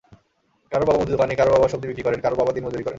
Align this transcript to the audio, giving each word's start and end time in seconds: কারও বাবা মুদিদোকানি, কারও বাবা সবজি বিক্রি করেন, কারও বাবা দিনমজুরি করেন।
কারও 0.71 0.85
বাবা 0.85 0.99
মুদিদোকানি, 0.99 1.33
কারও 1.35 1.51
বাবা 1.51 1.67
সবজি 1.67 1.87
বিক্রি 1.87 2.03
করেন, 2.03 2.19
কারও 2.21 2.35
বাবা 2.35 2.51
দিনমজুরি 2.51 2.83
করেন। 2.83 2.89